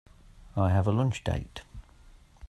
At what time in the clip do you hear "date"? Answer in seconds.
1.23-1.61